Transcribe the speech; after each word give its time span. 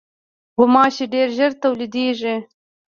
غوماشې 0.57 1.05
ډېر 1.13 1.27
ژر 1.37 1.51
تولیدېږي. 1.63 2.35